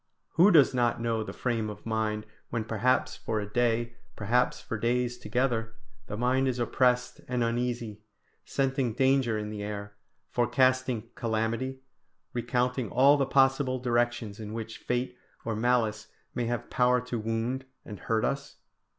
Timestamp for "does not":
0.49-0.99